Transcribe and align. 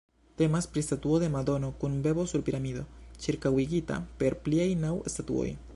Temas 0.41 0.67
pri 0.75 0.83
statuo 0.85 1.19
de 1.23 1.27
Madono 1.33 1.69
kun 1.83 1.99
bebo 2.07 2.25
sur 2.33 2.45
piramido, 2.49 2.85
ĉirkaŭigita 3.27 4.01
per 4.23 4.39
pliaj 4.47 4.71
naŭ 4.87 4.97
statuoj. 5.17 5.51